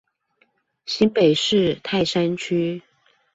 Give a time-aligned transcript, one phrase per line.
[0.87, 2.81] 新北市泰山區